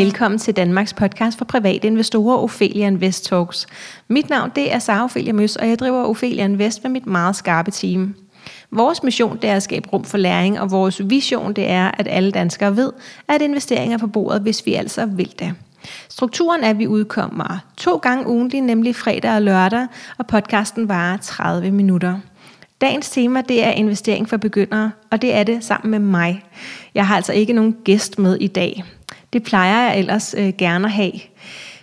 [0.00, 3.66] Velkommen til Danmarks podcast for private investorer, Ophelia Invest Talks.
[4.08, 7.36] Mit navn det er Sara Ophelia Møs, og jeg driver Ophelia Invest med mit meget
[7.36, 8.14] skarpe team.
[8.70, 12.08] Vores mission det er at skabe rum for læring, og vores vision det er, at
[12.10, 12.92] alle danskere ved,
[13.28, 15.54] at investeringer er på bordet, hvis vi altså vil det.
[16.08, 19.86] Strukturen er, at vi udkommer to gange ugentlig, nemlig fredag og lørdag,
[20.18, 22.18] og podcasten varer 30 minutter.
[22.80, 26.44] Dagens tema det er investering for begyndere, og det er det sammen med mig.
[26.94, 28.84] Jeg har altså ikke nogen gæst med i dag.
[29.32, 31.12] Det plejer jeg ellers øh, gerne at have.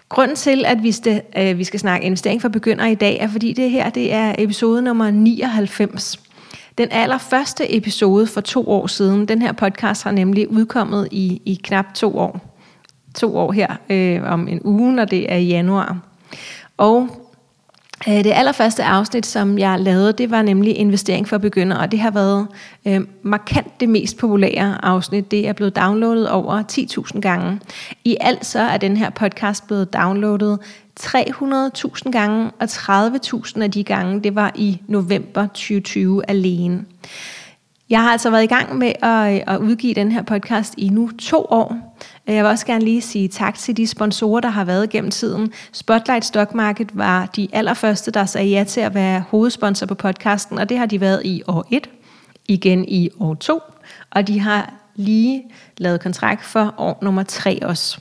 [0.10, 3.28] Grunden til, at vi skal, øh, vi skal snakke investering for begyndere i dag, er
[3.28, 6.20] fordi det her det er episode nummer 99.
[6.78, 11.60] Den allerførste episode for to år siden, den her podcast har nemlig udkommet i, i
[11.64, 12.40] knap to år.
[13.16, 16.00] To år her øh, om en uge, når det er i januar.
[16.78, 17.27] Og
[18.08, 22.00] Øh, det allerførste afsnit, som jeg lavede, det var nemlig investering for begyndere, og det
[22.00, 22.48] har været
[22.86, 25.32] øh, markant det mest populære afsnit.
[25.32, 26.64] Det er blevet downloadet over
[27.14, 27.60] 10.000 gange.
[28.04, 30.60] I alt så er den her podcast blevet downloadet
[31.00, 36.86] 300.000 gange, og 30.000 af de gange, det var i november 2020 alene.
[37.90, 40.90] Jeg har altså været i gang med at, øh, at udgive den her podcast i
[40.90, 41.98] nu to år.
[42.28, 45.12] Øh, jeg vil også gerne lige sige tak til de sponsorer, der har været gennem
[45.12, 45.54] tiden.
[45.72, 50.60] Spotlight Stock Market var de allerførste, der sagde ja til at være hovedsponsor på podcasten,
[50.60, 51.90] og det har de været i år 1,
[52.48, 53.62] igen i år 2,
[54.12, 55.44] og de har lige
[55.78, 58.00] lavet kontrakt for år nummer 3 også.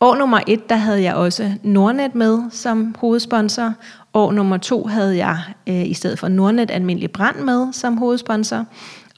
[0.00, 3.72] År nummer 1, der havde jeg også Nordnet med som hovedsponsor.
[4.16, 8.64] År nummer 2 havde jeg øh, i stedet for Nordnet almindelig brand med som hovedsponsor.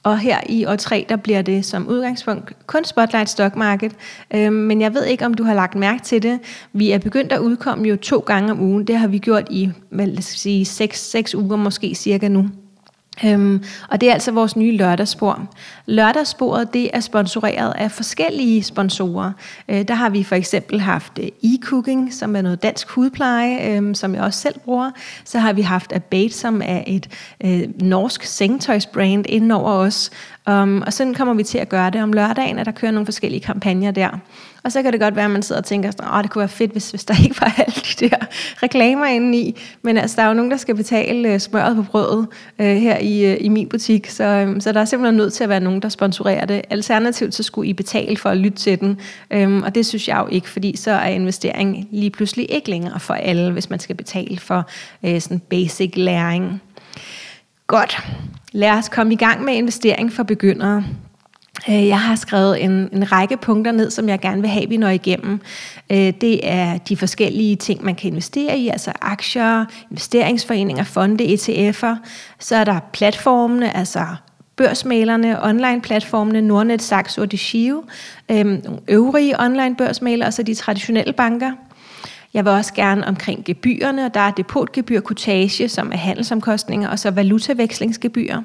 [0.02, 3.92] Og her i år 3, der bliver det som udgangspunkt kun Spotlight Stock Market.
[4.34, 6.38] Øh, men jeg ved ikke, om du har lagt mærke til det.
[6.72, 8.86] Vi er begyndt at udkomme jo to gange om ugen.
[8.86, 12.48] Det har vi gjort i, lad os sige, 6, 6 uger måske cirka nu.
[13.24, 15.48] Øhm, og det er altså vores nye lørdagsspor.
[15.86, 19.32] Lørdagssporet det er sponsoreret af forskellige sponsorer.
[19.68, 23.94] Øh, der har vi for eksempel haft øh, e-cooking, som er noget dansk hudpleje, øh,
[23.94, 24.90] som jeg også selv bruger.
[25.24, 27.08] Så har vi haft Abate, som er et
[27.44, 30.10] øh, norsk sengtøjsbrand inden os.
[30.48, 33.06] Um, og sådan kommer vi til at gøre det om lørdagen, at der kører nogle
[33.06, 34.08] forskellige kampagner der.
[34.64, 36.48] Og så kan det godt være, at man sidder og tænker, at det kunne være
[36.48, 38.16] fedt, hvis, hvis der ikke var alle de der
[38.62, 39.60] reklamer inde i.
[39.82, 42.26] Men altså, der er jo nogen, der skal betale uh, smøret på brødet
[42.58, 44.10] uh, her i, uh, i min butik.
[44.10, 46.62] Så, um, så der er simpelthen nødt til at være nogen, der sponsorerer det.
[46.70, 49.00] Alternativt så skulle I betale for at lytte til den.
[49.34, 53.00] Um, og det synes jeg jo ikke, fordi så er investering lige pludselig ikke længere
[53.00, 54.68] for alle, hvis man skal betale for
[55.02, 56.62] uh, sådan basic læring.
[57.66, 57.98] Godt.
[58.52, 60.84] Lad os komme i gang med investering for begyndere.
[61.68, 64.76] Øh, jeg har skrevet en, en række punkter ned, som jeg gerne vil have, vi
[64.76, 65.40] når igennem.
[65.90, 71.96] Øh, det er de forskellige ting, man kan investere i, altså aktier, investeringsforeninger, fonde, ETF'er.
[72.38, 74.06] Så er der platformene, altså
[74.56, 77.84] børsmalerne, online-platformene, Nordnet, Saxo og Digio,
[78.30, 81.52] øhm, øvrige online-børsmalere, og så de traditionelle banker.
[82.34, 86.98] Jeg vil også gerne omkring gebyrerne, og der er depotgebyr, kutage, som er handelsomkostninger, og
[86.98, 88.36] så valutavekslingsgebyr.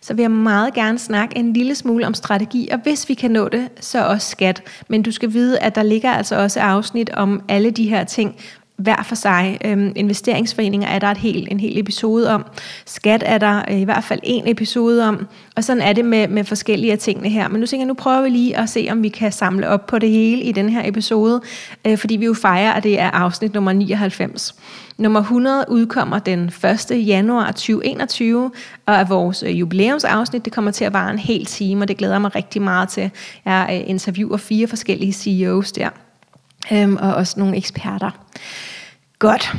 [0.00, 3.30] Så vil jeg meget gerne snakke en lille smule om strategi, og hvis vi kan
[3.30, 4.62] nå det, så også skat.
[4.88, 8.36] Men du skal vide, at der ligger altså også afsnit om alle de her ting,
[8.80, 9.58] hver for sig.
[9.64, 12.44] Øhm, investeringsforeninger er der et helt, en hel episode om.
[12.86, 15.26] Skat er der øh, i hvert fald en episode om.
[15.56, 17.48] Og sådan er det med, med forskellige af tingene her.
[17.48, 19.86] Men nu tænker jeg, nu prøver vi lige at se, om vi kan samle op
[19.86, 21.40] på det hele i den her episode.
[21.86, 24.54] Øh, fordi vi jo fejrer, at det er afsnit nummer 99.
[24.98, 26.52] Nummer 100 udkommer den
[26.90, 27.06] 1.
[27.06, 28.50] januar 2021,
[28.86, 30.44] og er vores øh, jubilæumsafsnit.
[30.44, 32.88] Det kommer til at vare en hel time, og det glæder jeg mig rigtig meget
[32.88, 33.10] til.
[33.44, 35.88] Jeg øh, interviewer fire forskellige CEOs der,
[36.72, 38.10] øhm, og også nogle eksperter.
[39.18, 39.52] Godt.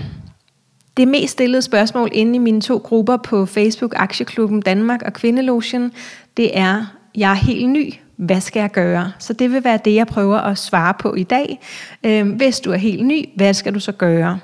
[0.98, 5.92] Det mest stillede spørgsmål inde i mine to grupper på Facebook, Aktieklubben Danmark og Kvindelotion,
[6.38, 6.86] det er,
[7.16, 9.12] jeg er helt ny, hvad skal jeg gøre?
[9.20, 11.60] Så det vil være det, jeg prøver at svare på i dag.
[12.04, 14.40] Øhm, hvis du er helt ny, hvad skal du så gøre?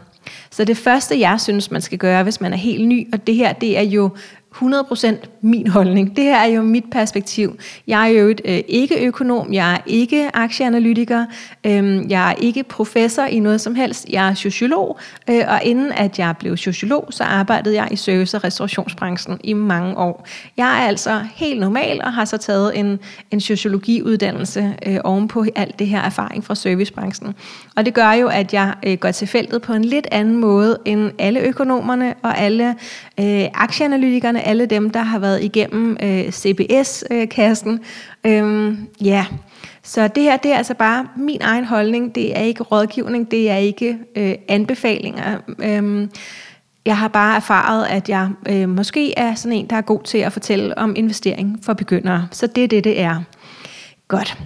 [0.51, 3.35] Så det første, jeg synes, man skal gøre, hvis man er helt ny, og det
[3.35, 4.09] her, det er jo
[4.55, 6.15] 100% min holdning.
[6.15, 7.57] Det her er jo mit perspektiv.
[7.87, 11.25] Jeg er jo et, øh, ikke økonom, jeg er ikke aktieanalytiker,
[11.63, 14.09] øh, jeg er ikke professor i noget som helst.
[14.09, 14.99] Jeg er sociolog,
[15.29, 19.53] øh, og inden at jeg blev sociolog, så arbejdede jeg i service- og restaurationsbranchen i
[19.53, 20.27] mange år.
[20.57, 22.99] Jeg er altså helt normal og har så taget en,
[23.31, 27.35] en sociologiuddannelse øh, ovenpå alt det her erfaring fra servicebranchen.
[27.75, 30.77] Og det gør jo, at jeg øh, går til feltet på en lidt anden måde
[30.85, 32.75] end alle økonomerne og alle
[33.19, 37.79] øh, aktieanalytikerne alle dem, der har været igennem øh, CBS-kassen.
[38.25, 39.25] Øh, øhm, ja,
[39.83, 42.15] så det her det er altså bare min egen holdning.
[42.15, 45.37] Det er ikke rådgivning, det er ikke øh, anbefalinger.
[45.59, 46.11] Øhm,
[46.85, 50.17] jeg har bare erfaret, at jeg øh, måske er sådan en, der er god til
[50.17, 52.27] at fortælle om investering for begyndere.
[52.31, 53.21] Så det er det, det er.
[54.07, 54.37] Godt.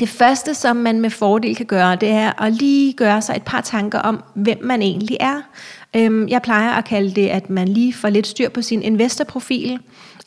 [0.00, 3.42] Det første, som man med fordel kan gøre, det er at lige gøre sig et
[3.42, 5.40] par tanker om, hvem man egentlig er.
[5.96, 9.78] Øhm, jeg plejer at kalde det, at man lige får lidt styr på sin investorprofil.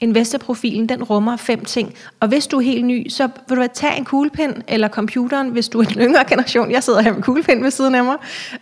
[0.02, 1.94] Investorprofilen, den rummer fem ting.
[2.20, 5.70] Og hvis du er helt ny, så vil du tage en kuglepen eller computeren, hvis
[5.70, 6.72] du er en yngre generation.
[6.72, 8.16] Jeg sidder her med kuglepen ved siden af mig.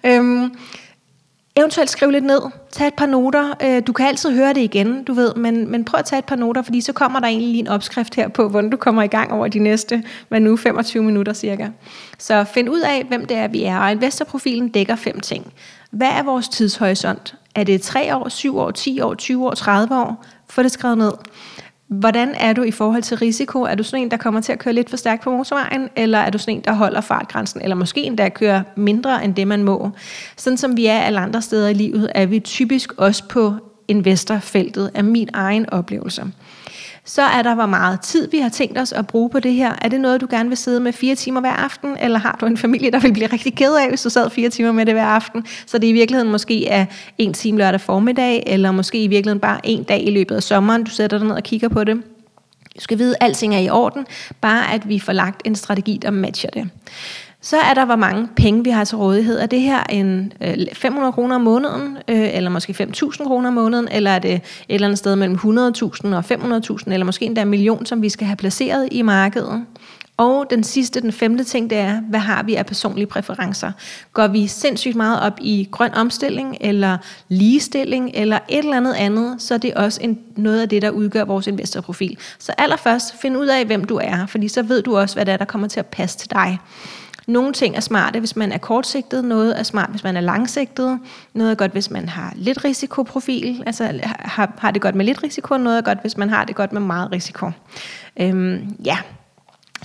[0.04, 0.56] Øhm,
[1.56, 2.42] Eventuelt skriv lidt ned,
[2.72, 3.54] tag et par noter.
[3.64, 6.26] Øh, du kan altid høre det igen, du ved, men, men prøv at tage et
[6.26, 9.04] par noter, fordi så kommer der egentlig lige en opskrift her på, hvordan du kommer
[9.04, 11.68] i gang over de næste, hvad nu, 25 minutter cirka.
[12.18, 13.80] Så find ud af, hvem det er, vi er.
[13.80, 15.54] Og investorprofilen dækker fem ting.
[15.92, 17.36] Hvad er vores tidshorisont?
[17.56, 20.26] Er det 3 år, 7 år, 10 år, 20 år, 30 år?
[20.50, 21.12] Få det skrevet ned.
[22.00, 23.62] Hvordan er du i forhold til risiko?
[23.62, 26.18] Er du sådan en, der kommer til at køre lidt for stærkt på motorvejen, eller
[26.18, 29.64] er du sådan en, der holder fartgrænsen, eller måske endda kører mindre end det, man
[29.64, 29.90] må?
[30.38, 33.54] Sådan som vi er alle andre steder i livet, er vi typisk også på
[33.88, 36.24] investorfeltet af min egen oplevelse.
[37.06, 39.74] Så er der, hvor meget tid vi har tænkt os at bruge på det her.
[39.82, 42.46] Er det noget, du gerne vil sidde med fire timer hver aften, eller har du
[42.46, 44.94] en familie, der vil blive rigtig ked af, hvis du sad fire timer med det
[44.94, 45.46] hver aften?
[45.66, 46.86] Så det i virkeligheden måske er
[47.18, 50.84] en time lørdag formiddag, eller måske i virkeligheden bare en dag i løbet af sommeren,
[50.84, 51.96] du sætter dig ned og kigger på det.
[52.76, 54.06] Du skal vide, at alting er i orden,
[54.42, 56.70] bare at vi får lagt en strategi, der matcher det.
[57.44, 59.40] Så er der, hvor mange penge vi har til rådighed.
[59.40, 63.54] Er det her en øh, 500 kroner om måneden, øh, eller måske 5.000 kroner om
[63.54, 67.42] måneden, eller er det et eller andet sted mellem 100.000 og 500.000, eller måske endda
[67.42, 69.66] en million, som vi skal have placeret i markedet?
[70.18, 73.72] Og den sidste, den femte ting, det er, hvad har vi af personlige præferencer?
[74.14, 76.98] Går vi sindssygt meget op i grøn omstilling, eller
[77.28, 80.90] ligestilling, eller et eller andet andet, så er det også en, noget af det, der
[80.90, 82.18] udgør vores investorprofil.
[82.40, 85.34] Så allerførst, find ud af, hvem du er, fordi så ved du også, hvad det
[85.34, 86.60] er, der kommer til at passe til dig.
[87.28, 91.00] Nogle ting er smarte, hvis man er kortsigtet, noget er smart, hvis man er langsigtet,
[91.34, 95.24] noget er godt, hvis man har lidt risikoprofil, altså har, har det godt med lidt
[95.24, 97.52] risiko, noget er godt, hvis man har det godt med meget risiko.
[98.20, 98.98] Øhm, ja,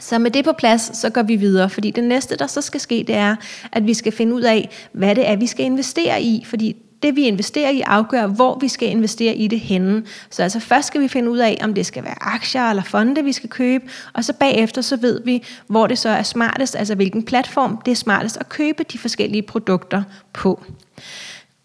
[0.01, 2.81] så med det på plads, så går vi videre, fordi det næste, der så skal
[2.81, 3.37] ske, det er,
[3.73, 7.17] at vi skal finde ud af, hvad det er, vi skal investere i, fordi det
[7.17, 10.05] vi investerer i afgør, hvor vi skal investere i det henne.
[10.31, 13.25] Så altså først skal vi finde ud af, om det skal være aktier eller fonde,
[13.25, 16.95] vi skal købe, og så bagefter så ved vi, hvor det så er smartest, altså
[16.95, 20.03] hvilken platform det er smartest at købe de forskellige produkter
[20.33, 20.65] på.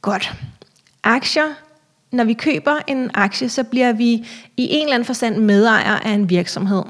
[0.02, 0.34] Godt.
[1.04, 1.54] Aktier
[2.14, 4.12] når vi køber en aktie, så bliver vi
[4.58, 6.84] i en eller anden forstand medejer af en virksomhed.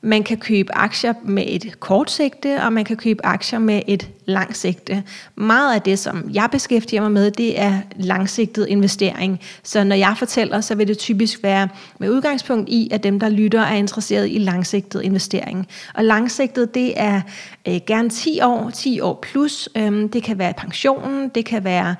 [0.00, 4.08] Man kan købe aktier med et kort sigte, og man kan købe aktier med et
[4.28, 5.02] langt sigte.
[5.36, 9.40] Meget af det, som jeg beskæftiger mig med, det er langsigtet investering.
[9.62, 13.28] Så når jeg fortæller, så vil det typisk være med udgangspunkt i, at dem, der
[13.28, 15.66] lytter, er interesseret i langsigtet investering.
[15.94, 17.20] Og langsigtet, det er
[17.68, 19.68] øh, gerne 10 år, 10 år plus.
[19.76, 21.94] Øhm, det kan være pensionen, det kan være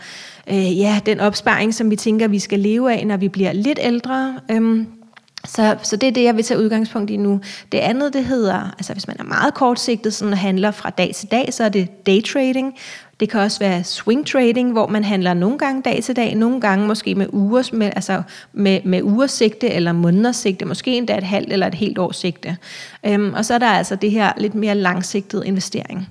[0.50, 3.78] øh, ja, den opsparing, som vi tænker, vi skal leve af, når vi bliver lidt
[3.82, 4.40] ældre.
[4.50, 4.86] Øhm,
[5.48, 7.40] så, så det er det, jeg vil tage udgangspunkt i nu.
[7.72, 11.30] Det andet, det hedder, altså hvis man er meget kortsigtet, sådan handler fra dag til
[11.30, 12.74] dag, så er det day trading.
[13.20, 16.60] Det kan også være swing trading, hvor man handler nogle gange dag til dag, nogle
[16.60, 18.22] gange måske med ugers, med, altså
[18.52, 22.16] med, med ugers sigte eller måneders sigte, måske endda et halvt eller et helt års
[22.16, 22.56] sigte.
[23.06, 26.08] Øhm, og så er der altså det her lidt mere langsigtede investering.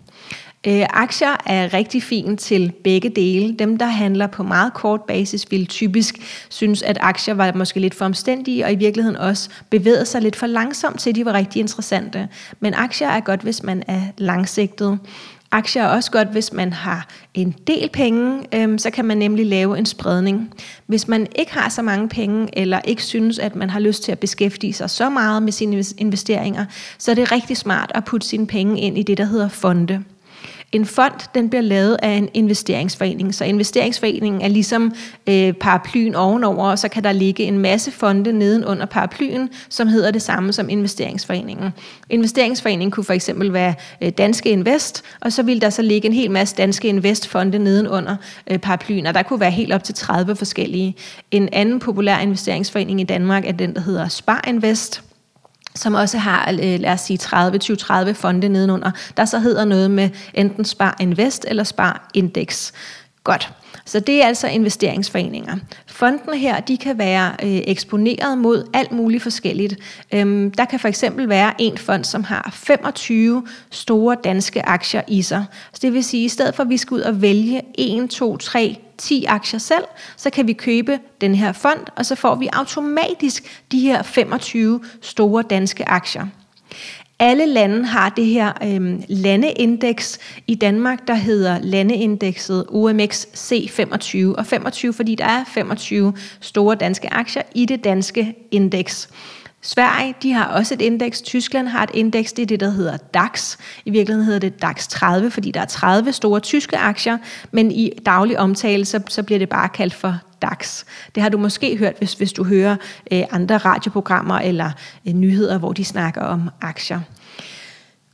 [0.67, 3.55] Øh, aktier er rigtig fint til begge dele.
[3.59, 6.15] Dem, der handler på meget kort basis, vil typisk
[6.49, 10.35] synes, at aktier var måske lidt for omstændige, og i virkeligheden også bevægede sig lidt
[10.35, 12.27] for langsomt til, de var rigtig interessante.
[12.59, 14.99] Men aktier er godt, hvis man er langsigtet.
[15.51, 19.45] Aktier er også godt, hvis man har en del penge, øhm, så kan man nemlig
[19.45, 20.53] lave en spredning.
[20.87, 24.11] Hvis man ikke har så mange penge, eller ikke synes, at man har lyst til
[24.11, 26.65] at beskæftige sig så meget med sine investeringer,
[26.97, 30.03] så er det rigtig smart at putte sine penge ind i det, der hedder fonde.
[30.71, 34.93] En fond, den bliver lavet af en investeringsforening, så investeringsforeningen er ligesom
[35.29, 40.11] øh, paraplyen ovenover, og så kan der ligge en masse fonde nedenunder paraplyen, som hedder
[40.11, 41.69] det samme som investeringsforeningen.
[42.09, 46.13] Investeringsforeningen kunne for eksempel være øh, Danske Invest, og så vil der så ligge en
[46.13, 48.15] hel masse Danske Invest-fonde nedenunder
[48.51, 50.95] øh, paraplyen, og der kunne være helt op til 30 forskellige.
[51.31, 55.06] En anden populær investeringsforening i Danmark er den, der hedder Spar Invest,
[55.77, 59.91] som også har, øh, lad os sige, 30, 20-30 fonde nedenunder, der så hedder noget
[59.91, 62.71] med enten Spar Invest eller Spar Index.
[63.23, 63.53] Godt.
[63.85, 65.55] Så det er altså investeringsforeninger.
[65.87, 69.75] Fondene her, de kan være øh, eksponeret mod alt muligt forskelligt.
[70.13, 75.21] Øhm, der kan for eksempel være en fond, som har 25 store danske aktier i
[75.21, 75.45] sig.
[75.73, 78.09] Så det vil sige, at i stedet for at vi skal ud og vælge 1,
[78.09, 79.83] 2, 3, 10 aktier selv,
[80.17, 84.83] så kan vi købe den her fond, og så får vi automatisk de her 25
[85.01, 86.27] store danske aktier.
[87.19, 94.45] Alle lande har det her øh, landeindeks i Danmark, der hedder landeindekset OMX C25, og
[94.45, 99.09] 25, fordi der er 25 store danske aktier i det danske indeks.
[99.67, 101.21] Sverige, de har også et indeks.
[101.21, 103.57] Tyskland har et indeks, det er det, der hedder DAX.
[103.85, 107.17] I virkeligheden hedder det DAX 30, fordi der er 30 store tyske aktier,
[107.51, 110.83] men i daglig omtale, så, så bliver det bare kaldt for DAX.
[111.15, 112.75] Det har du måske hørt, hvis, hvis du hører
[113.11, 114.71] øh, andre radioprogrammer eller
[115.07, 116.99] øh, nyheder, hvor de snakker om aktier.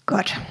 [0.06, 0.42] Godt.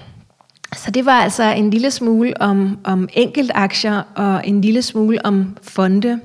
[0.76, 5.56] Så det var altså en lille smule om, om enkeltaktier og en lille smule om
[5.62, 6.20] fonde.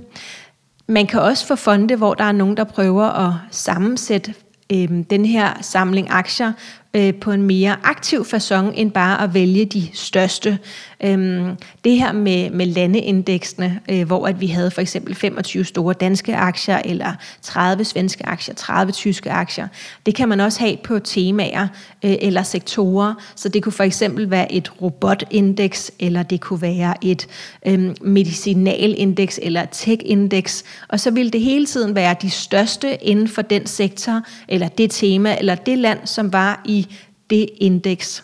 [0.88, 4.34] Man kan også få fonde, hvor der er nogen, der prøver at sammensætte
[4.74, 6.54] øh, den her samling aktier
[6.98, 10.60] øh, på en mere aktiv façon end bare at vælge de største.
[11.04, 15.94] Øhm, det her med, med landeindeksene, øh, hvor at vi havde for eksempel 25 store
[15.94, 19.68] danske aktier, eller 30 svenske aktier, 30 tyske aktier,
[20.06, 21.68] det kan man også have på temaer
[22.04, 23.14] øh, eller sektorer.
[23.36, 27.28] Så det kunne for eksempel være et robotindeks, eller det kunne være et
[27.66, 33.28] øh, medicinalindeks, eller et techindeks, Og så ville det hele tiden være de største inden
[33.28, 36.87] for den sektor, eller det tema, eller det land, som var i
[37.30, 38.24] det indeks.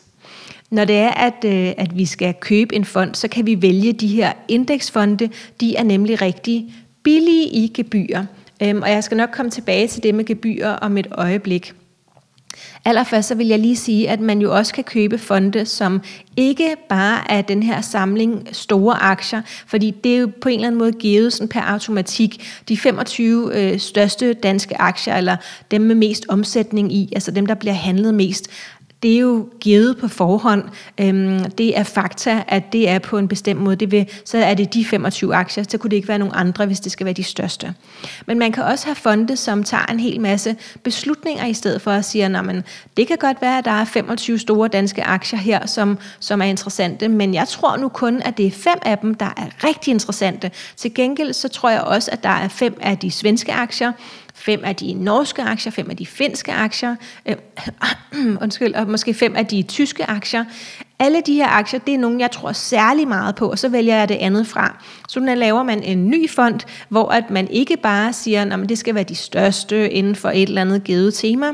[0.70, 3.94] Når det er, at, øh, at vi skal købe en fond, så kan vi vælge
[3.94, 5.30] de her indeksfonde.
[5.62, 8.26] De er nemlig rigtig billige i gebyrer.
[8.62, 11.74] Øhm, og jeg skal nok komme tilbage til det med gebyrer om et øjeblik.
[12.86, 16.02] Allerførst så vil jeg lige sige, at man jo også kan købe fonde, som
[16.38, 20.68] ikke bare er den her samling store aktier, fordi det er jo på en eller
[20.68, 22.62] anden måde givet sådan per automatik.
[22.70, 25.38] De 25 øh, største danske aktier, eller
[25.72, 28.50] dem med mest omsætning i, altså dem, der bliver handlet mest,
[29.04, 30.64] det er jo givet på forhånd.
[30.98, 33.76] Øhm, det er fakta, at det er på en bestemt måde.
[33.76, 36.66] Det vil, så er det de 25 aktier, så kunne det ikke være nogen andre,
[36.66, 37.74] hvis det skal være de største.
[38.26, 41.92] Men man kan også have fonde, som tager en hel masse beslutninger i stedet for
[41.92, 42.64] at sige, at
[42.98, 46.46] det kan godt være, at der er 25 store danske aktier her, som, som er
[46.46, 49.92] interessante, men jeg tror nu kun, at det er fem af dem, der er rigtig
[49.92, 50.52] interessante.
[50.76, 53.92] Til gengæld så tror jeg også, at der er fem af de svenske aktier,
[54.46, 56.96] fem af de norske aktier, fem af de finske aktier,
[57.26, 57.36] øh,
[58.44, 60.46] undskyld, og måske fem af de tyske aktier.
[61.00, 63.96] Alle de her aktier, det er nogle, jeg tror særlig meget på, og så vælger
[63.96, 64.84] jeg det andet fra.
[65.10, 66.60] Så nu laver man en ny fond,
[66.90, 70.44] hvor at man ikke bare siger, at det skal være de største inden for et
[70.44, 71.48] eller andet givet tema,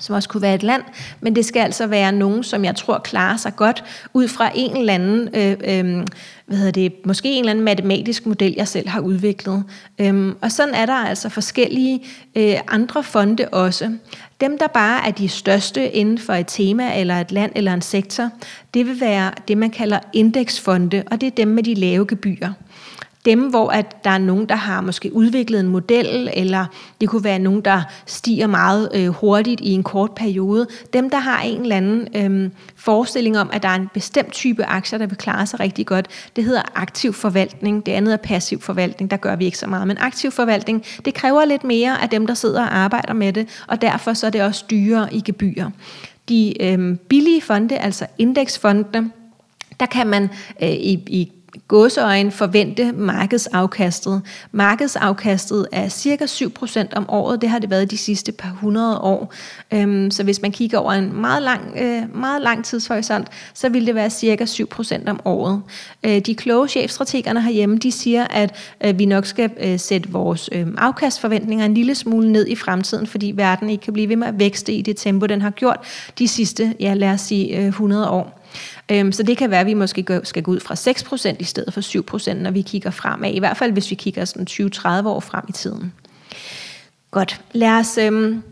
[0.00, 0.82] som også kunne være et land,
[1.20, 3.84] men det skal altså være nogen, som jeg tror klarer sig godt
[4.14, 6.06] ud fra en eller anden, øh, øh,
[6.46, 9.64] hvad hedder det, måske en eller anden matematisk model, jeg selv har udviklet.
[9.98, 12.02] Øhm, og sådan er der altså forskellige
[12.34, 13.92] øh, andre fonde også.
[14.40, 17.82] Dem, der bare er de største inden for et tema, eller et land, eller en
[17.82, 18.30] sektor,
[18.74, 22.52] det vil være det, man kalder indeksfonde, og det er dem med de lave gebyrer
[23.24, 26.66] dem, hvor at der er nogen, der har måske udviklet en model, eller
[27.00, 30.66] det kunne være nogen, der stiger meget øh, hurtigt i en kort periode.
[30.92, 34.64] Dem, der har en eller anden øh, forestilling om, at der er en bestemt type
[34.64, 37.86] aktier, der vil klare sig rigtig godt, det hedder aktiv forvaltning.
[37.86, 39.86] Det andet er passiv forvaltning, der gør vi ikke så meget.
[39.86, 43.48] Men aktiv forvaltning, det kræver lidt mere af dem, der sidder og arbejder med det,
[43.68, 45.70] og derfor så er det også dyrere i gebyrer.
[46.28, 49.10] De øh, billige fonde, altså indeksfondene,
[49.80, 50.22] der kan man
[50.62, 51.32] øh, i, i
[51.68, 54.22] gåseøjen forvente markedsafkastet.
[54.52, 57.40] Markedsafkastet er cirka 7% om året.
[57.40, 59.34] Det har det været de sidste par hundrede år.
[59.72, 63.86] Øhm, så hvis man kigger over en meget lang, øh, meget lang tidshorisont, så vil
[63.86, 65.62] det være cirka 7% om året.
[66.04, 70.50] Øh, de kloge chefstrategerne herhjemme, de siger, at øh, vi nok skal øh, sætte vores
[70.52, 74.26] øhm, afkastforventninger en lille smule ned i fremtiden, fordi verden ikke kan blive ved med
[74.26, 75.78] at vækste i det tempo, den har gjort
[76.18, 78.43] de sidste, ja lad os sige, øh, 100 år.
[78.90, 80.74] Øhm, så det kan være, at vi måske skal gå ud fra
[81.32, 81.80] 6% i stedet for
[82.30, 83.30] 7%, når vi kigger fremad.
[83.30, 85.92] I hvert fald, hvis vi kigger sådan 20-30 år frem i tiden.
[87.10, 87.40] Godt.
[87.52, 87.98] Lad os...
[87.98, 88.42] Øhm,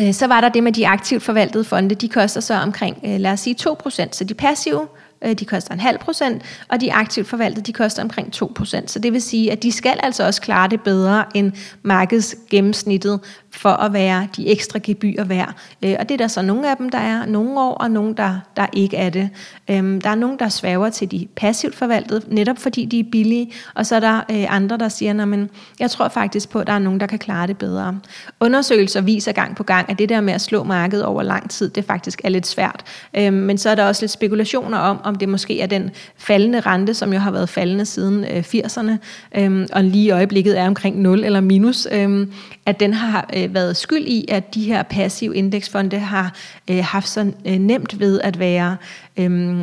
[0.00, 1.94] øh, så var der det med de aktivt forvaltede fonde.
[1.94, 4.08] De koster så omkring, øh, lad os sige, 2%.
[4.12, 4.86] Så de passive
[5.24, 8.90] Øh, de koster en halv procent, og de aktivt forvaltede, de koster omkring 2 procent.
[8.90, 11.52] Så det vil sige, at de skal altså også klare det bedre end
[11.82, 15.54] markedsgennemsnittet for at være de ekstra gebyrer værd.
[15.82, 18.14] Øh, og det er der så nogle af dem, der er nogle år, og nogle,
[18.14, 19.30] der, der ikke er det.
[19.70, 23.52] Øhm, der er nogle, der svæver til de passivt forvaltede, netop fordi de er billige,
[23.74, 25.50] og så er der øh, andre, der siger, men
[25.80, 28.00] jeg tror faktisk på, at der er nogen, der kan klare det bedre.
[28.40, 31.68] Undersøgelser viser gang på gang, at det der med at slå markedet over lang tid,
[31.68, 32.84] det faktisk er lidt svært.
[33.16, 36.60] Øhm, men så er der også lidt spekulationer om, om det måske er den faldende
[36.60, 38.92] rente, som jo har været faldende siden øh, 80'erne,
[39.38, 42.26] øh, og lige i øjeblikket er omkring 0 eller minus, øh,
[42.66, 46.34] at den har øh, været skyld i, at de her passive indeksfonde har
[46.70, 48.76] øh, haft så øh, nemt ved at være...
[49.16, 49.62] Øh,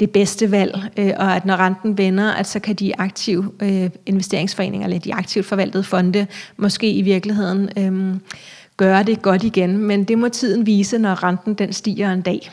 [0.00, 3.90] det bedste valg, øh, og at når renten vender, at så kan de aktive øh,
[4.06, 6.26] investeringsforeninger, eller de aktivt forvaltede fonde,
[6.56, 8.16] måske i virkeligheden øh,
[8.76, 9.78] gøre det godt igen.
[9.78, 12.50] Men det må tiden vise, når renten den stiger en dag.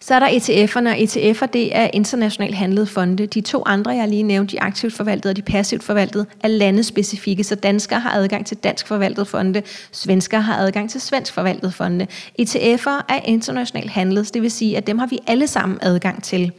[0.00, 3.26] Så er der ETF'erne, og ETF'er det er internationalt handlede fonde.
[3.26, 7.44] De to andre, jeg lige nævnte, de aktivt forvaltede og de passivt forvaltede, er landespecifikke,
[7.44, 9.62] så danskere har adgang til dansk forvaltet fonde,
[9.92, 12.06] svensker har adgang til svensk forvaltet fonde.
[12.40, 16.52] ETF'er er internationalt handlet, det vil sige, at dem har vi alle sammen adgang til.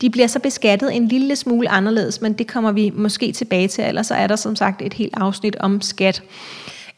[0.00, 3.84] De bliver så beskattet en lille smule anderledes, men det kommer vi måske tilbage til,
[3.84, 6.22] ellers så er der som sagt et helt afsnit om skat.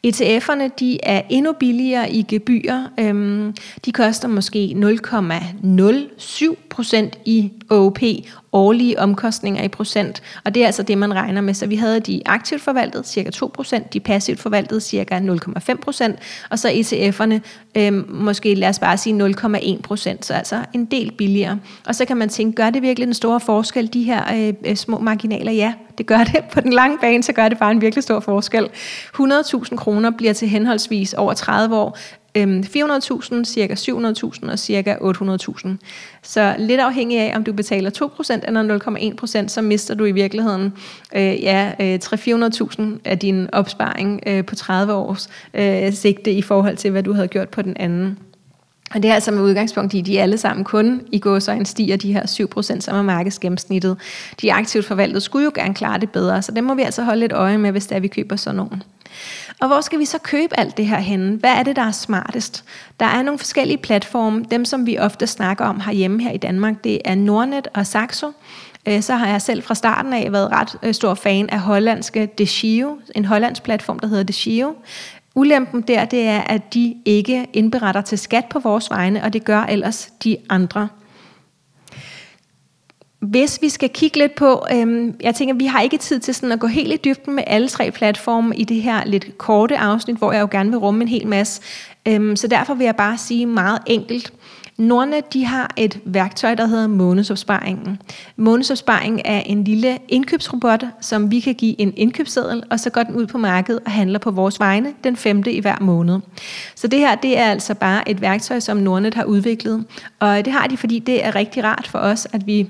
[0.06, 2.88] ETF'erne de er endnu billigere i gebyrer.
[3.00, 3.54] Øhm,
[3.84, 7.98] de koster måske 0,07 procent i OP,
[8.52, 11.54] årlige omkostninger i procent, og det er altså det, man regner med.
[11.54, 16.12] Så vi havde de aktivt forvaltet cirka 2%, de passivt forvaltet cirka 0,5%,
[16.50, 17.40] og så ETF'erne
[17.80, 21.58] øh, måske lad os bare sige 0,1%, så altså en del billigere.
[21.86, 24.76] Og så kan man tænke, gør det virkelig den store forskel, de her øh, øh
[24.76, 25.52] små marginaler?
[25.52, 26.44] Ja, det gør det.
[26.52, 28.68] På den lange bane, så gør det bare en virkelig stor forskel.
[29.14, 31.98] 100.000 kroner bliver til henholdsvis over 30 år
[32.34, 35.68] Øhm, 400.000, cirka 700.000 og cirka 800.000.
[36.22, 40.72] Så lidt afhængig af, om du betaler 2% eller 0,1%, så mister du i virkeligheden
[41.14, 46.76] øh, ja, øh, 300-400.000 af din opsparing øh, på 30 års øh, sigte i forhold
[46.76, 48.18] til, hvad du havde gjort på den anden.
[48.94, 51.96] Og det er altså med udgangspunkt i, at de alle sammen kun i gåsøjne stiger
[51.96, 52.22] de her
[52.76, 53.96] 7%, som er markedsgennemsnittet.
[54.42, 57.20] De aktivt forvaltet skulle jo gerne klare det bedre, så det må vi altså holde
[57.20, 58.82] lidt øje med, hvis det er, vi køber sådan nogen.
[59.60, 61.36] Og hvor skal vi så købe alt det her henne?
[61.36, 62.64] Hvad er det, der er smartest?
[63.00, 64.44] Der er nogle forskellige platforme.
[64.50, 68.32] Dem, som vi ofte snakker om herhjemme her i Danmark, det er Nordnet og Saxo.
[68.88, 72.26] Øh, så har jeg selv fra starten af været ret øh, stor fan af hollandske
[72.38, 74.74] Deshio, en hollandsk platform, der hedder Deshio.
[75.34, 79.44] Ulempen der, det er, at de ikke indberetter til skat på vores vegne, og det
[79.44, 80.88] gør ellers de andre.
[83.22, 86.52] Hvis vi skal kigge lidt på, øhm, jeg tænker, vi har ikke tid til sådan
[86.52, 90.16] at gå helt i dybden med alle tre platforme i det her lidt korte afsnit,
[90.16, 91.62] hvor jeg jo gerne vil rumme en hel masse.
[92.08, 94.32] Øhm, så derfor vil jeg bare sige meget enkelt.
[94.76, 97.98] Nordnet de har et værktøj, der hedder månedsopsparingen.
[98.36, 103.14] Månedsopsparing er en lille indkøbsrobot, som vi kan give en indkøbsseddel, og så går den
[103.14, 106.20] ud på markedet og handler på vores vegne den femte i hver måned.
[106.74, 109.84] Så det her det er altså bare et værktøj, som Nordnet har udviklet.
[110.20, 112.68] Og det har de, fordi det er rigtig rart for os, at vi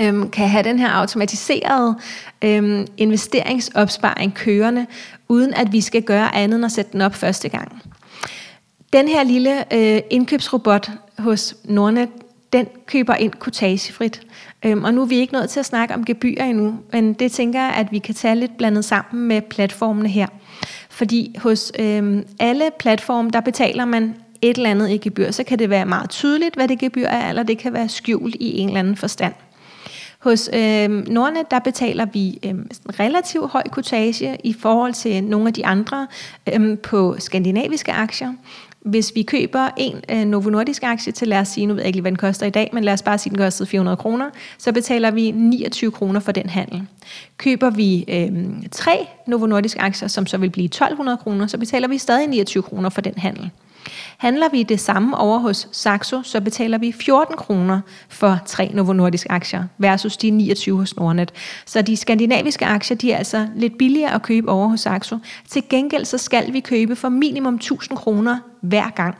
[0.00, 1.94] øhm, kan have den her automatiserede
[2.42, 4.86] øhm, investeringsopsparing kørende,
[5.28, 7.82] uden at vi skal gøre andet end at sætte den op første gang.
[8.92, 12.08] Den her lille øh, indkøbsrobot hos Nordnet,
[12.52, 14.22] den køber ind kutagefrit.
[14.64, 17.32] Øhm, og nu er vi ikke nået til at snakke om gebyrer endnu, men det
[17.32, 20.26] tænker jeg, at vi kan tage lidt blandet sammen med platformene her.
[20.90, 25.58] Fordi hos øhm, alle platforme, der betaler man et eller andet i gebyr, så kan
[25.58, 28.68] det være meget tydeligt, hvad det gebyr er, eller det kan være skjult i en
[28.68, 29.34] eller anden forstand.
[30.18, 32.54] Hos øh, Nordnet, der betaler vi øh,
[33.00, 36.06] relativt høj kutage i forhold til nogle af de andre
[36.52, 38.32] øh, på skandinaviske aktier.
[38.80, 41.86] Hvis vi køber en øh, Novo Nordisk aktie til, lad os sige, nu ved jeg
[41.86, 44.30] ikke hvad den koster i dag, men lad os bare sige, den koster 400 kroner,
[44.58, 46.82] så betaler vi 29 kroner for den handel.
[47.36, 48.30] Køber vi øh,
[48.72, 52.62] tre Novo Nordisk aktier, som så vil blive 1200 kroner, så betaler vi stadig 29
[52.62, 53.50] kroner for den handel.
[54.18, 58.92] Handler vi det samme over hos Saxo, så betaler vi 14 kroner for tre Novo
[58.92, 61.32] Nordisk aktier versus de 29 hos Nordnet.
[61.66, 65.18] Så de skandinaviske aktier, de er altså lidt billigere at købe over hos Saxo.
[65.48, 69.14] Til gengæld så skal vi købe for minimum 1000 kroner hver gang.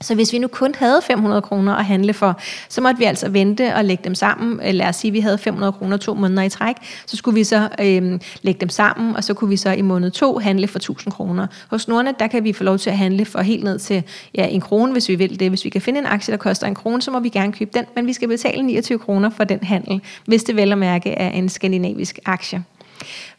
[0.00, 3.28] Så hvis vi nu kun havde 500 kroner at handle for, så måtte vi altså
[3.28, 4.60] vente og lægge dem sammen.
[4.66, 6.76] Øh, lad os sige, at vi havde 500 kroner to måneder i træk.
[7.06, 10.10] Så skulle vi så øh, lægge dem sammen, og så kunne vi så i måned
[10.10, 11.46] to handle for 1000 kroner.
[11.70, 14.02] Hos Nordnet, der kan vi få lov til at handle for helt ned til
[14.34, 15.48] ja, en krone, hvis vi vil det.
[15.48, 17.70] Hvis vi kan finde en aktie, der koster en krone, så må vi gerne købe
[17.74, 21.10] den, men vi skal betale 29 kroner for den handel, hvis det vel at mærke
[21.10, 22.64] er en skandinavisk aktie.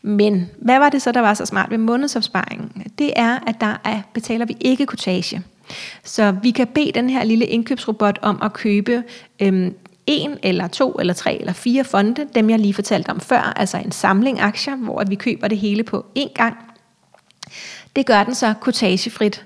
[0.01, 2.71] Men hvad var det så, der var så smart ved månedsopsparingen?
[2.99, 5.43] Det er, at der er, betaler vi ikke kortage.
[6.03, 9.03] Så vi kan bede den her lille indkøbsrobot om at købe
[9.41, 9.75] øhm,
[10.08, 13.77] en eller to eller tre eller fire fonde, dem jeg lige fortalte om før, altså
[13.77, 16.55] en samling aktier, hvor vi køber det hele på én gang.
[17.95, 19.45] Det gør den så kortagefrit.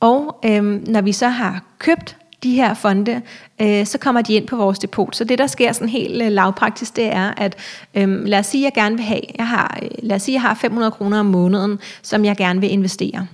[0.00, 3.22] Og øhm, når vi så har købt de her fonde,
[3.60, 5.16] øh, så kommer de ind på vores depot.
[5.16, 7.56] Så det, der sker sådan helt øh, lavpraktisk, det er, at
[7.94, 10.32] øh, lad os sige, at jeg gerne vil have, jeg har, øh, lad os sige,
[10.32, 13.26] jeg har 500 kroner om måneden, som jeg gerne vil investere.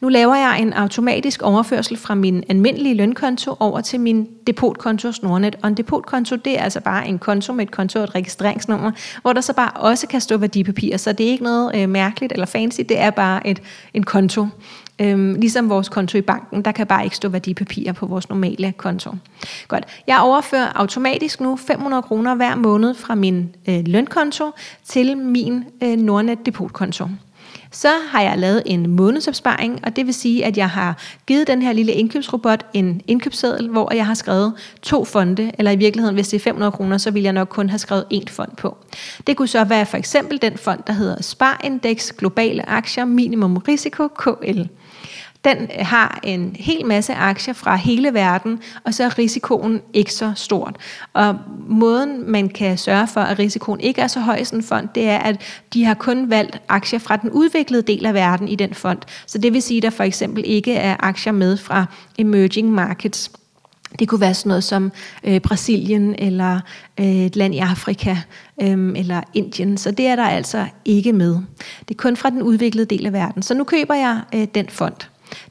[0.00, 5.22] Nu laver jeg en automatisk overførsel fra min almindelige lønkonto over til min depotkonto hos
[5.22, 5.56] Nordnet.
[5.62, 8.90] Og en depotkonto, det er altså bare en konto med et konto og et registreringsnummer,
[9.22, 10.96] hvor der så bare også kan stå værdipapirer.
[10.96, 13.62] Så det er ikke noget øh, mærkeligt eller fancy, det er bare et,
[13.94, 14.46] en konto.
[14.98, 18.72] Øhm, ligesom vores konto i banken, der kan bare ikke stå værdipapirer på vores normale
[18.76, 19.10] konto.
[19.68, 19.84] Godt.
[20.06, 24.50] Jeg overfører automatisk nu 500 kroner hver måned fra min øh, lønkonto
[24.84, 27.08] til min øh, Nordnet depotkonto.
[27.74, 31.62] Så har jeg lavet en månedsopsparing, og det vil sige, at jeg har givet den
[31.62, 36.28] her lille indkøbsrobot en indkøbsseddel, hvor jeg har skrevet to fonde, eller i virkeligheden, hvis
[36.28, 38.76] det er 500 kroner, så vil jeg nok kun have skrevet én fond på.
[39.26, 44.08] Det kunne så være for eksempel den fond, der hedder Sparindex Globale Aktier Minimum Risiko
[44.08, 44.62] KL.
[45.44, 50.32] Den har en hel masse aktier fra hele verden, og så er risikoen ikke så
[50.36, 50.76] stort.
[51.12, 51.36] Og
[51.68, 54.88] måden, man kan sørge for, at risikoen ikke er så høj i sådan en fond,
[54.94, 55.40] det er, at
[55.74, 58.98] de har kun valgt aktier fra den udviklede del af verden i den fond.
[59.26, 61.86] Så det vil sige, at der for eksempel ikke er aktier med fra
[62.18, 63.30] emerging markets.
[63.98, 64.92] Det kunne være sådan noget som
[65.24, 66.60] øh, Brasilien eller
[67.00, 68.16] øh, et land i Afrika
[68.62, 69.76] øh, eller Indien.
[69.76, 71.32] Så det er der altså ikke med.
[71.80, 73.42] Det er kun fra den udviklede del af verden.
[73.42, 74.94] Så nu køber jeg øh, den fond.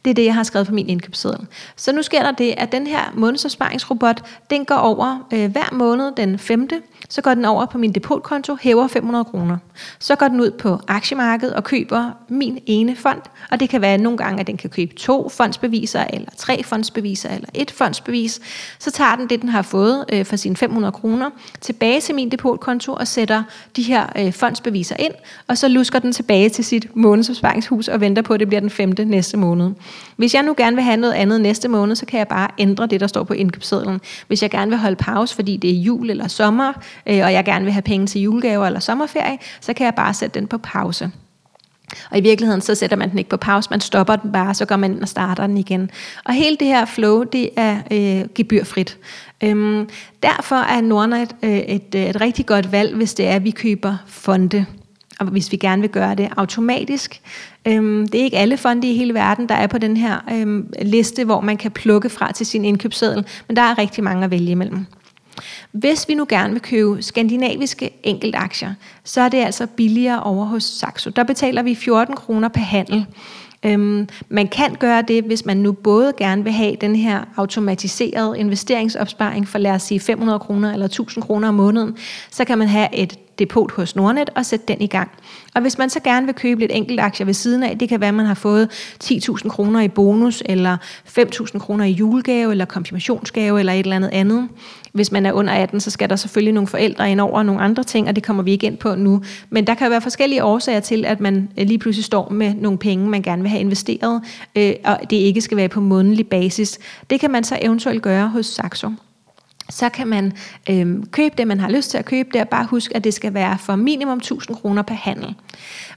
[0.06, 1.48] Det er det, jeg har skrevet på min indkøbsseddel.
[1.76, 6.12] Så nu sker der det, at den her månedsopsparingsrobot, den går over øh, hver måned
[6.18, 6.70] den 5.
[7.10, 9.58] Så går den over på min depotkonto, hæver 500 kroner.
[10.00, 13.22] Så går den ud på aktiemarkedet og køber min ene fond.
[13.52, 17.30] Og det kan være nogle gange, at den kan købe to fondsbeviser, eller tre fondsbeviser,
[17.30, 18.40] eller et fondsbevis.
[18.80, 21.30] Så tager den det, den har fået øh, for sine 500 kroner,
[21.62, 23.44] tilbage til min depotkonto og sætter
[23.76, 25.14] de her øh, fondsbeviser ind.
[25.48, 28.70] Og så lusker den tilbage til sit månedsopsparingshus og venter på, at det bliver den
[28.70, 28.94] 5.
[29.06, 29.63] næste måned.
[30.16, 32.88] Hvis jeg nu gerne vil have noget andet næste måned, så kan jeg bare ændre
[32.88, 34.02] det, der står på indkøbssedlen.
[34.28, 36.74] Hvis jeg gerne vil holde pause, fordi det er jul eller sommer,
[37.08, 40.14] øh, og jeg gerne vil have penge til julegaver eller sommerferie, så kan jeg bare
[40.14, 41.12] sætte den på pause.
[42.12, 44.66] Og i virkeligheden, så sætter man den ikke på pause, man stopper den bare, så
[44.66, 45.90] går man ind og starter den igen.
[46.26, 48.98] Og hele det her flow, det er øh, gebyrfrit.
[49.44, 49.90] Øhm,
[50.24, 53.52] derfor er Nordnet øh, et, øh, et rigtig godt valg, hvis det er, at vi
[53.52, 54.66] køber fonde
[55.20, 57.22] og hvis vi gerne vil gøre det automatisk.
[57.68, 60.74] Øhm, det er ikke alle fonde i hele verden, der er på den her øhm,
[60.82, 64.32] liste, hvor man kan plukke fra til sin indkøbsseddel, men der er rigtig mange at
[64.32, 64.86] vælge imellem.
[65.72, 68.74] Hvis vi nu gerne vil købe skandinaviske enkeltaktier,
[69.04, 71.10] så er det altså billigere over hos Saxo.
[71.10, 73.06] Der betaler vi 14 kroner per handel.
[73.66, 78.40] Øhm, man kan gøre det, hvis man nu både gerne vil have den her automatiserede
[78.40, 81.98] investeringsopsparing for lad os sige 500 kroner eller 1000 kroner om måneden,
[82.32, 85.12] så kan man have et depot hos Nordnet og sætte den i gang.
[85.56, 88.00] Og hvis man så gerne vil købe lidt enkelt aktier ved siden af, det kan
[88.02, 88.70] være, at man har fået
[89.04, 90.78] 10.000 kroner i bonus, eller
[91.20, 94.48] 5.000 kroner i julegave, eller konfirmationsgave, eller et eller andet andet.
[94.94, 97.62] Hvis man er under 18, så skal der selvfølgelig nogle forældre ind over og nogle
[97.62, 99.22] andre ting, og det kommer vi ikke ind på nu.
[99.50, 102.78] Men der kan være forskellige årsager til, at man øh, lige pludselig står med nogle
[102.78, 104.22] penge, man gerne vil have investeret,
[104.56, 106.80] øh, og det ikke skal være på månedlig basis.
[107.10, 108.92] Det kan man så eventuelt gøre hos Saxo
[109.70, 110.34] så kan man
[110.70, 112.44] øh, købe det, man har lyst til at købe der.
[112.44, 115.36] bare husk, at det skal være for minimum 1000 kroner per handel.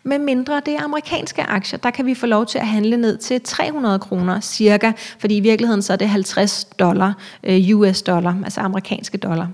[0.06, 3.16] Med mindre det er amerikanske aktier, der kan vi få lov til at handle ned
[3.16, 7.14] til 300 kroner cirka, fordi i virkeligheden så er det 50 dollar,
[7.44, 9.48] øh, US dollar, altså amerikanske dollar.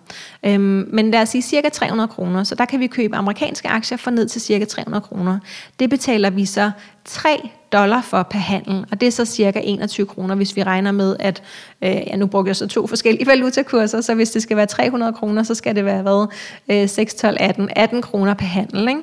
[0.47, 3.99] Øhm, men lad os sige cirka 300 kroner, så der kan vi købe amerikanske aktier
[3.99, 5.39] for ned til cirka 300 kroner.
[5.79, 6.71] Det betaler vi så
[7.05, 10.93] 3 dollar for per handel, og det er så cirka 21 kroner, hvis vi regner
[10.93, 11.43] med, at,
[11.83, 15.13] øh, ja nu bruger jeg så to forskellige valutakurser, så hvis det skal være 300
[15.13, 16.27] kroner, så skal det være hvad,
[16.69, 19.03] øh, 6, 12, 18, 18 kroner per handel, ikke?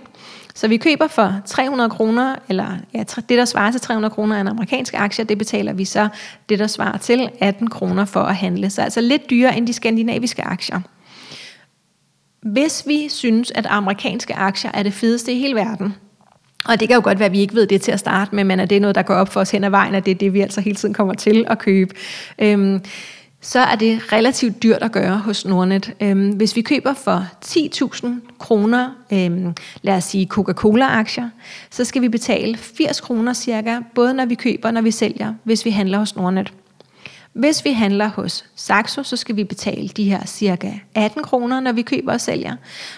[0.59, 4.41] Så vi køber for 300 kroner, eller ja, det der svarer til 300 kroner af
[4.41, 6.07] en amerikansk aktie, det betaler vi så
[6.49, 8.69] det der svarer til 18 kroner for at handle.
[8.69, 10.79] Så altså lidt dyrere end de skandinaviske aktier.
[12.41, 15.95] Hvis vi synes, at amerikanske aktier er det fedeste i hele verden,
[16.65, 18.43] og det kan jo godt være, at vi ikke ved det til at starte med,
[18.43, 20.11] men at det er noget, der går op for os hen ad vejen, at det
[20.11, 21.95] er det, vi altså hele tiden kommer til at købe.
[22.39, 22.81] Øhm,
[23.41, 25.93] så er det relativt dyrt at gøre hos Nordnet.
[26.01, 28.07] Øhm, hvis vi køber for 10.000
[28.39, 31.29] kroner, øhm, lad os sige Coca-Cola-aktier,
[31.69, 35.33] så skal vi betale 80 kroner cirka, både når vi køber og når vi sælger,
[35.43, 36.53] hvis vi handler hos Nordnet.
[37.33, 41.71] Hvis vi handler hos Saxo, så skal vi betale de her cirka 18 kroner, når
[41.71, 42.55] vi køber og sælger.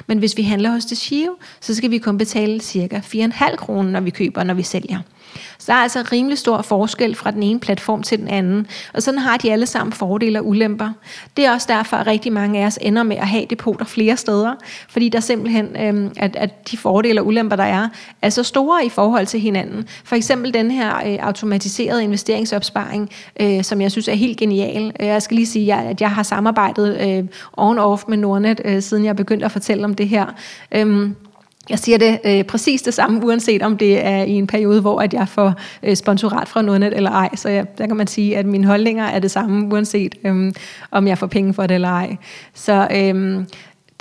[0.07, 3.99] Men hvis vi handler hos Deshio, så skal vi kun betale cirka 4,5 kroner, når
[3.99, 4.99] vi køber og når vi sælger.
[5.57, 8.67] Så der er altså rimelig stor forskel fra den ene platform til den anden.
[8.93, 10.89] Og sådan har de alle sammen fordele og ulemper.
[11.37, 14.17] Det er også derfor, at rigtig mange af os ender med at have depoter flere
[14.17, 14.53] steder.
[14.89, 17.87] Fordi der simpelthen, øh, at, at de fordele og ulemper, der er,
[18.21, 19.87] er så store i forhold til hinanden.
[20.03, 24.91] For eksempel den her øh, automatiserede investeringsopsparing, øh, som jeg synes er helt genial.
[24.99, 27.23] Jeg skal lige sige, at jeg har samarbejdet øh,
[27.57, 30.25] on-off med Nordnet, øh, siden jeg begyndte at fortælle om det her.
[30.71, 31.09] Øh,
[31.69, 35.01] jeg siger det øh, præcis det samme, uanset om det er i en periode, hvor
[35.01, 37.35] at jeg får øh, sponsorat fra Nordnet eller ej.
[37.35, 40.53] Så jeg, der kan man sige, at mine holdninger er det samme, uanset øh,
[40.91, 42.17] om jeg får penge for det eller ej.
[42.53, 43.43] Så øh,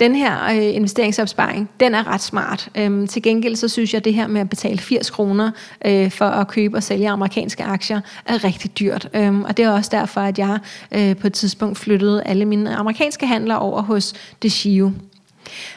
[0.01, 2.69] den her øh, investeringsopsparing, den er ret smart.
[2.77, 5.51] Øhm, til gengæld så synes jeg, at det her med at betale 80 kroner
[5.85, 9.09] øh, for at købe og sælge amerikanske aktier er rigtig dyrt.
[9.13, 10.59] Øhm, og det er også derfor, at jeg
[10.91, 14.91] øh, på et tidspunkt flyttede alle mine amerikanske handler over hos DeShio.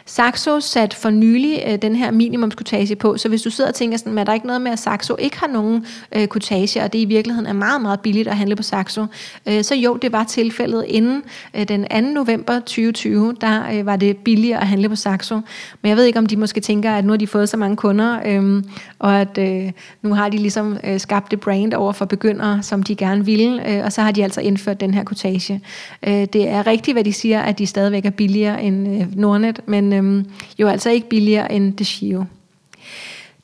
[0.06, 3.98] Saxo sat for nylig øh, den her minimumskutage på, så hvis du sidder og tænker
[3.98, 5.86] sådan, at der ikke noget med, at Saxo ikke har nogen
[6.16, 9.06] øh, kutage, og det i virkeligheden er meget, meget billigt at handle på Saxo,
[9.48, 11.22] øh, så jo, det var tilfældet inden
[11.54, 12.00] øh, den 2.
[12.00, 15.34] november 2020, der øh, var det billigere at handle på Saxo.
[15.82, 17.76] Men jeg ved ikke, om de måske tænker, at nu har de fået så mange
[17.76, 18.62] kunder, øh,
[18.98, 22.82] og at øh, nu har de ligesom øh, skabt det brand over for begyndere, som
[22.82, 25.60] de gerne ville, øh, og så har de altså indført den her kutage.
[26.06, 29.60] Øh, det er rigtigt, hvad de siger, at de stadigvæk er billigere end øh, Nordnet,
[29.66, 30.26] men øhm,
[30.58, 32.24] jo altså ikke billigere end det Shio.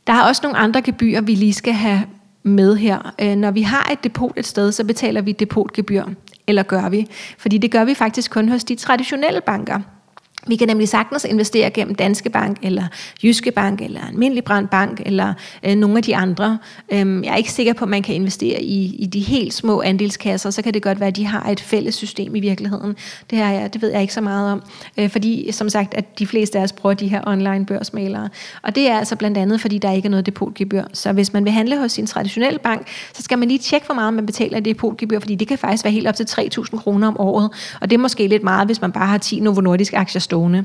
[0.06, 2.02] Der er også nogle andre gebyrer, vi lige skal have
[2.42, 3.14] med her.
[3.20, 6.04] Øh, når vi har et depot et sted, så betaler vi depotgebyr.
[6.46, 7.06] Eller gør vi?
[7.38, 9.80] Fordi det gør vi faktisk kun hos de traditionelle banker.
[10.46, 12.85] Vi kan nemlig sagtens investere gennem Danske Bank, eller
[13.22, 16.59] Jyske Bank, eller Almindelig Brand Bank, eller øh, nogle af de andre.
[16.92, 19.83] Øhm, jeg er ikke sikker på, at man kan investere i, i de helt små
[19.83, 22.96] andelskasser, så kan det godt være, at de har et fælles system i virkeligheden.
[23.31, 24.62] Det, her, jeg, det ved jeg ikke så meget om,
[24.98, 28.29] øh, fordi som sagt, at de fleste af os bruger de her online børsmalere.
[28.62, 30.85] Og det er altså blandt andet, fordi der ikke er noget depotgebyr.
[30.92, 33.94] Så hvis man vil handle hos sin traditionelle bank, så skal man lige tjekke, hvor
[33.94, 37.09] meget man betaler i depotgebyr, fordi det kan faktisk være helt op til 3.000 kroner
[37.09, 37.50] om året.
[37.81, 40.64] Og det er måske lidt meget, hvis man bare har 10 Novo Nordisk aktier stående.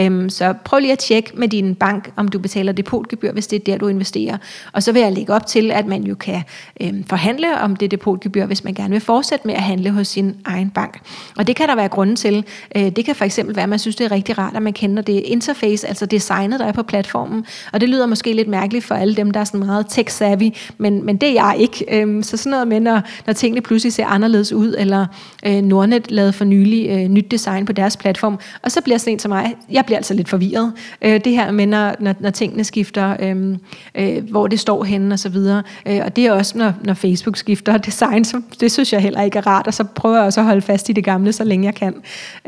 [0.00, 3.56] Øhm, så prøv lige at tjekke med din bank, om du betaler depotgebyr, hvis det
[3.56, 4.36] er der, du investerer.
[4.72, 6.42] Og så vil jeg lægge op til, at man jo kan
[6.80, 10.34] øhm, forhandle om det depotgebyr, hvis man gerne vil fortsætte med at handle hos sin
[10.44, 11.00] egen bank.
[11.36, 12.44] Og det kan der være grunden til.
[12.76, 14.72] Øh, det kan for eksempel være, at man synes, det er rigtig rart, at man
[14.72, 17.44] kender det interface, altså designet, der er på platformen.
[17.72, 21.06] Og det lyder måske lidt mærkeligt for alle dem, der er sådan meget tech-savvy, men,
[21.06, 21.84] men det er jeg ikke.
[21.92, 25.06] Øhm, så sådan noget med, når, når tingene pludselig ser anderledes ud, eller
[25.46, 29.14] øh, Nordnet lavede for nylig øh, nyt design på deres platform, og så bliver sådan
[29.14, 30.72] en som mig, jeg bliver altså lidt forvirret.
[31.02, 33.56] Øh, det her med, når, når, når tingene skifter, øh,
[33.94, 35.62] øh, hvor det står henne og så videre.
[35.86, 39.22] Øh, og det er også, når, når Facebook skifter design, så det synes jeg heller
[39.22, 41.44] ikke er rart, og så prøver jeg også at holde fast i det gamle, så
[41.44, 41.94] længe jeg kan.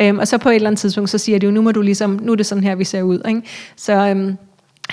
[0.01, 1.83] Øh, og så på et eller andet tidspunkt, så siger det jo, nu må du
[1.83, 3.21] ligesom, nu er det sådan her, vi ser ud.
[3.29, 3.43] Ikke?
[3.77, 3.93] Så...
[3.93, 4.35] Øh,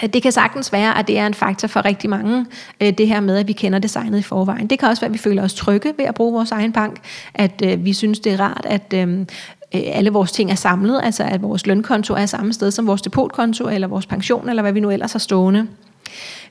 [0.01, 2.45] det kan sagtens være, at det er en faktor for rigtig mange,
[2.81, 4.67] øh, det her med, at vi kender designet i forvejen.
[4.67, 6.99] Det kan også være, at vi føler os trygge ved at bruge vores egen bank,
[7.33, 9.27] at øh, vi synes, det er rart, at øhm,
[9.75, 13.01] Øh, alle vores ting er samlet, altså at vores lønkonto er samme sted som vores
[13.01, 15.67] depotkonto, eller vores pension, eller hvad vi nu ellers har stående.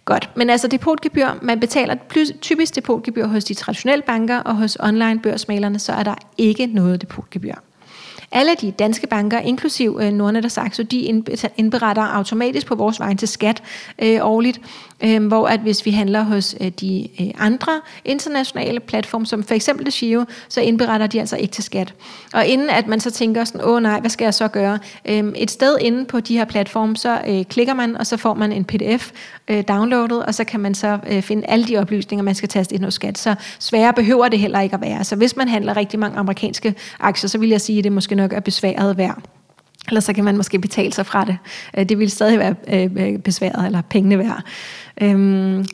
[0.05, 1.95] Godt, men altså depotgebyr, man betaler
[2.41, 7.01] typisk depotgebyr hos de traditionelle banker, og hos online børsmalerne, så er der ikke noget
[7.01, 7.55] depotgebyr.
[8.33, 11.23] Alle de danske banker, inklusiv øh, Nordnet og Saxo, de
[11.57, 13.63] indberetter automatisk på vores vej til skat
[13.99, 14.61] øh, årligt,
[15.05, 19.55] øh, hvor at hvis vi handler hos øh, de øh, andre internationale platforme, som for
[19.55, 21.95] eksempel Shio, så indberetter de altså ikke til skat.
[22.33, 24.79] Og inden at man så tænker sådan, åh nej, hvad skal jeg så gøre?
[25.05, 28.35] Øh, et sted inde på de her platforme, så øh, klikker man, og så får
[28.35, 29.11] man en pdf
[29.49, 32.75] øh, downloadet, og så kan man så øh, finde alle de oplysninger, man skal taste
[32.75, 33.19] ind hos skat.
[33.19, 35.05] Så sværere behøver det heller ikke at være.
[35.05, 38.15] Så hvis man handler rigtig mange amerikanske aktier, så vil jeg sige, at det måske
[38.15, 39.23] nok er besværet værd.
[39.89, 41.39] Eller så kan man måske betale sig fra det.
[41.79, 44.43] Øh, det vil stadig være øh, øh, besværet, eller pengene værd.
[45.03, 45.65] Øhm,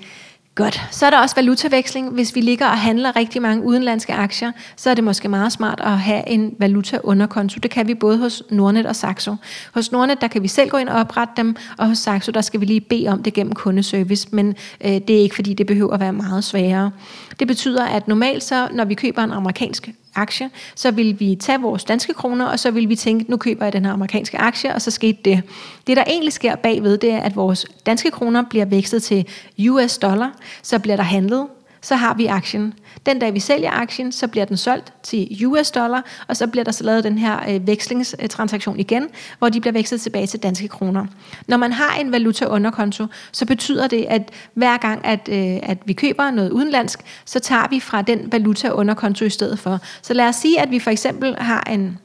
[0.55, 0.88] Godt.
[0.90, 2.11] Så er der også valutaveksling.
[2.11, 5.81] Hvis vi ligger og handler rigtig mange udenlandske aktier, så er det måske meget smart
[5.85, 7.59] at have en valuta underkonto.
[7.62, 9.37] Det kan vi både hos Nordnet og Saxo.
[9.75, 12.40] Hos Nordnet, der kan vi selv gå ind og oprette dem, og hos Saxo, der
[12.40, 15.66] skal vi lige bede om det gennem kundeservice, men øh, det er ikke fordi, det
[15.66, 16.90] behøver at være meget sværere.
[17.38, 21.61] Det betyder, at normalt så, når vi køber en amerikansk aktie, så vil vi tage
[21.61, 24.75] vores danske kroner, og så vil vi tænke, nu køber jeg den her amerikanske aktie,
[24.75, 25.42] og så skete det.
[25.87, 29.27] Det, der egentlig sker bagved, det er, at vores danske kroner bliver vekslet til
[29.68, 31.46] US dollar, så bliver der handlet,
[31.83, 32.75] så har vi aktien.
[33.06, 36.64] Den dag vi sælger aktien, så bliver den solgt til US dollar, og så bliver
[36.64, 39.08] der så lavet den her øh, vekslingstransaktion igen,
[39.38, 41.06] hvor de bliver vekslet tilbage til danske kroner.
[41.48, 45.78] Når man har en valuta underkonto, så betyder det, at hver gang, at, øh, at
[45.84, 49.78] vi køber noget udenlandsk, så tager vi fra den valuta underkonto i stedet for.
[50.02, 51.98] Så lad os sige, at vi for eksempel har en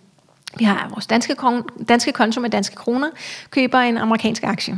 [0.57, 1.35] vi har vores danske,
[1.89, 3.07] danske konto med danske kroner,
[3.49, 4.77] køber en amerikansk aktie.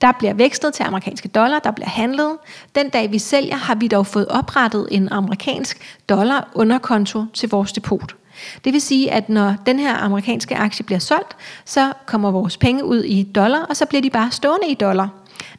[0.00, 2.30] Der bliver vækstet til amerikanske dollar, der bliver handlet.
[2.74, 7.72] Den dag vi sælger, har vi dog fået oprettet en amerikansk dollar underkonto til vores
[7.72, 8.16] depot.
[8.64, 12.84] Det vil sige, at når den her amerikanske aktie bliver solgt, så kommer vores penge
[12.84, 15.08] ud i dollar, og så bliver de bare stående i dollar.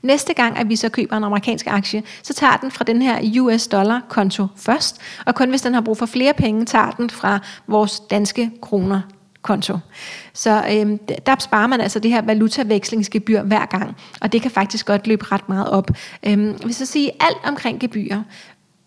[0.02, 3.42] Næste gang, at vi så køber en amerikansk aktie, så tager den fra den her
[3.42, 7.10] US dollar konto først, og kun hvis den har brug for flere penge, tager den
[7.10, 9.02] fra vores danske kroner
[9.48, 9.78] konto.
[10.34, 14.86] Så øhm, der sparer man altså det her valutavekslingsgebyr hver gang, og det kan faktisk
[14.86, 15.92] godt løbe ret meget op.
[16.24, 18.24] Øhm, hvis så siger alt omkring gebyrer,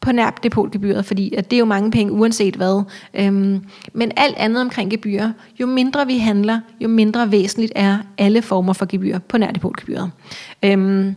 [0.00, 2.82] på nær depotgebyret, fordi at det er jo mange penge uanset hvad.
[3.14, 8.42] Øhm, men alt andet omkring gebyrer, jo mindre vi handler, jo mindre væsentligt er alle
[8.42, 10.10] former for gebyrer på nær depotgebyret.
[10.62, 11.14] Øhm,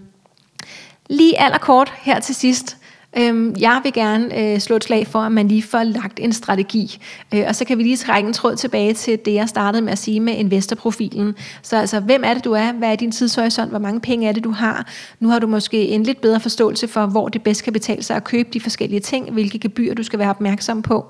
[1.09, 2.77] lige allerkort her til sidst,
[3.17, 6.33] Øhm, jeg vil gerne øh, slå et slag for, at man lige får lagt en
[6.33, 6.97] strategi.
[7.33, 9.91] Øh, og så kan vi lige trække en tråd tilbage til det, jeg startede med
[9.91, 11.35] at sige med investorprofilen.
[11.61, 12.71] Så altså, hvem er det, du er?
[12.71, 13.69] Hvad er din tidshorisont?
[13.69, 14.87] Hvor mange penge er det, du har?
[15.19, 18.15] Nu har du måske en lidt bedre forståelse for, hvor det bedst kan betale sig
[18.15, 21.05] at købe de forskellige ting, hvilke gebyr du skal være opmærksom på.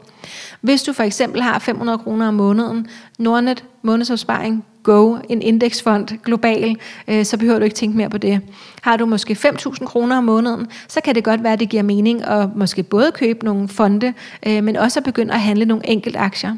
[0.61, 2.87] Hvis du for eksempel har 500 kroner om måneden,
[3.19, 8.41] Nordnet månedsopsparing, Go, en indeksfond global, øh, så behøver du ikke tænke mere på det.
[8.81, 11.83] Har du måske 5.000 kroner om måneden, så kan det godt være, at det giver
[11.83, 14.13] mening at måske både købe nogle fonde,
[14.47, 16.55] øh, men også at begynde at handle nogle enkelt aktier.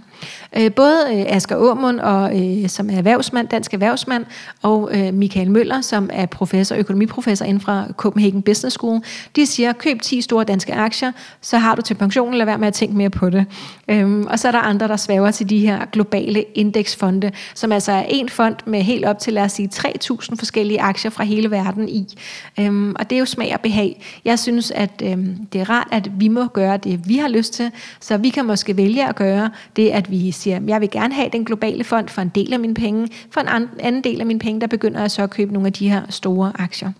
[0.57, 4.25] Øh, både øh, Asger Aumund, og, øh, som er erhvervsmand, dansk erhvervsmand,
[4.61, 9.01] og øh, Michael Møller, som er professor, økonomiprofessor inden fra Copenhagen Business School,
[9.35, 12.67] de siger, køb 10 store danske aktier, så har du til pension, lad være med
[12.67, 13.45] at tænke mere på det.
[13.87, 17.91] Øhm, og så er der andre, der svæver til de her globale indeksfonde, som altså
[17.91, 21.51] er en fond med helt op til, lad os sige, 3.000 forskellige aktier fra hele
[21.51, 22.17] verden i.
[22.59, 24.01] Øhm, og det er jo smag og behag.
[24.25, 27.53] Jeg synes, at øhm, det er rart, at vi må gøre det, vi har lyst
[27.53, 31.13] til, så vi kan måske vælge at gøre det, at vi siger, jeg vil gerne
[31.13, 34.25] have den globale fond for en del af mine penge, for en anden del af
[34.25, 36.91] mine penge, der begynder jeg så at købe nogle af de her store aktier.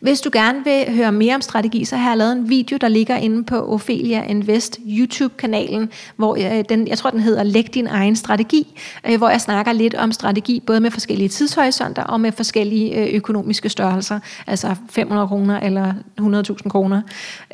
[0.00, 2.88] Hvis du gerne vil høre mere om strategi, så har jeg lavet en video, der
[2.88, 7.86] ligger inde på Ophelia Invest YouTube-kanalen, hvor jeg, den, jeg tror, den hedder Læg din
[7.86, 12.32] egen strategi, øh, hvor jeg snakker lidt om strategi, både med forskellige tidshorisonter og med
[12.32, 17.02] forskellige øh, økonomiske størrelser, altså 500 kroner eller 100.000 kroner.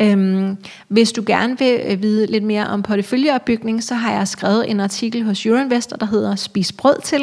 [0.01, 0.57] Øhm,
[0.88, 4.81] hvis du gerne vil øh, vide lidt mere om porteføljeopbygning, så har jeg skrevet en
[4.81, 7.23] artikel hos Euroinvestor, der hedder Spis brød til,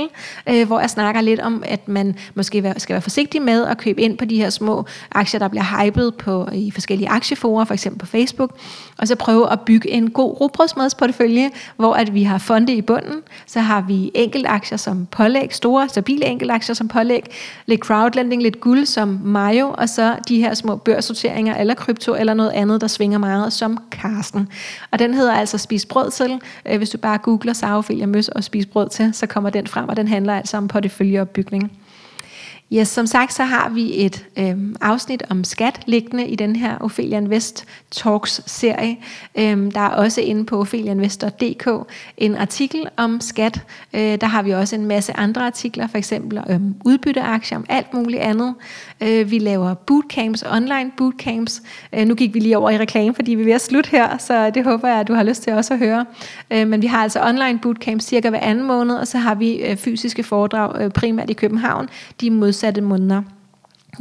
[0.50, 4.02] øh, hvor jeg snakker lidt om, at man måske skal være forsigtig med at købe
[4.02, 4.77] ind på de her små
[5.12, 8.58] aktier, der bliver hypet på, i forskellige aktieforer, for eksempel på Facebook,
[8.98, 13.22] og så prøve at bygge en god rugbrødsmadsportefølje, hvor at vi har fonde i bunden,
[13.46, 17.24] så har vi enkeltaktier som pålæg, store, stabile enkeltaktier som pålæg,
[17.66, 22.34] lidt crowdlending, lidt guld som Mayo, og så de her små børssorteringer, eller krypto, eller
[22.34, 24.48] noget andet, der svinger meget, som Karsten.
[24.92, 26.42] Og den hedder altså Spis brød til.
[26.66, 29.90] Øh, hvis du bare googler Saufilia Møs og Spis brød til, så kommer den frem,
[29.90, 31.72] og den handler altså om porteføljeopbygning.
[32.72, 36.78] Ja, som sagt, så har vi et øh, afsnit om skat liggende i den her
[36.78, 38.98] Ophelia Invest Talks serie.
[39.38, 43.62] Øh, der er også inde på opheliainvestor.dk en artikel om skat.
[43.94, 47.94] Øh, der har vi også en masse andre artikler, for eksempel om udbytteaktier, om alt
[47.94, 48.56] muligt andet.
[49.02, 51.62] Øh, vi laver bootcamps, online bootcamps.
[51.94, 54.18] Øh, nu gik vi lige over i reklame, fordi vi er ved at slutte her,
[54.18, 56.06] så det håber jeg, at du har lyst til også at høre.
[56.52, 59.56] Øh, men vi har altså online bootcamps cirka hver anden måned, og så har vi
[59.56, 61.90] øh, fysiske foredrag øh, primært i København.
[62.22, 63.22] De modsatte måneder.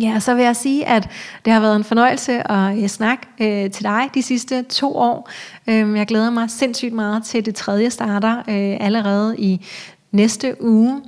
[0.00, 1.08] Ja, så vil jeg sige, at
[1.44, 5.30] det har været en fornøjelse at øh, snakke øh, til dig de sidste to år.
[5.66, 9.66] Øh, jeg glæder mig sindssygt meget til det tredje starter øh, allerede i
[10.12, 11.02] næste uge.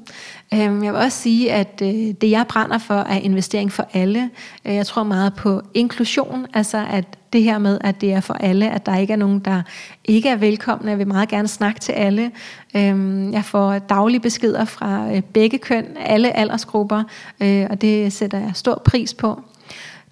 [0.55, 4.31] Øhm, jeg vil også sige, at øh, det jeg brænder for er investering for alle.
[4.65, 8.35] Øh, jeg tror meget på inklusion, altså at det her med, at det er for
[8.35, 9.63] alle, at der ikke er nogen, der
[10.05, 10.91] ikke er velkomne.
[10.91, 12.31] Jeg vil meget gerne snakke til alle.
[12.77, 17.03] Øhm, jeg får daglige beskeder fra øh, begge køn, alle aldersgrupper,
[17.41, 19.43] øh, og det sætter jeg stor pris på.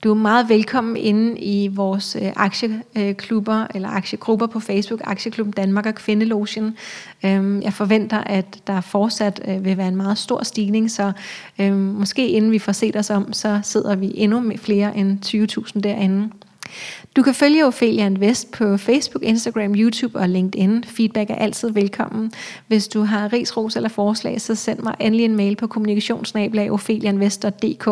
[0.04, 5.52] Du er meget velkommen inde i vores øh, aktieklubber øh, eller aktiegrupper på Facebook, Aktieklubben
[5.52, 6.76] Danmark og Kvindelogen.
[7.24, 11.12] Øhm, jeg forventer, at der fortsat øh, vil være en meget stor stigning, så
[11.61, 15.18] øhm, måske inden vi får set os om, så sidder vi endnu med flere end
[15.74, 16.30] 20.000 derinde.
[17.16, 20.85] Du kan følge Ophelia Invest på Facebook, Instagram, YouTube og LinkedIn.
[20.85, 22.33] Feedback er altid velkommen.
[22.66, 27.88] Hvis du har ris, ros eller forslag, så send mig endelig en mail på kommunikationsnabelag.opheliainvestor.dk.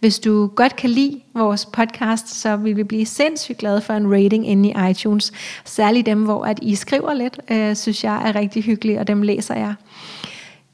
[0.00, 4.12] Hvis du godt kan lide vores podcast, så vil vi blive sindssygt glade for en
[4.12, 5.32] rating inde i iTunes.
[5.64, 9.22] Særligt dem, hvor at I skriver lidt, øh, synes jeg er rigtig hyggeligt, og dem
[9.22, 9.74] læser jeg.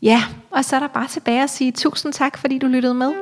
[0.02, 3.12] Ja, og så er der bare tilbage at sige tusind tak, fordi du lyttede med.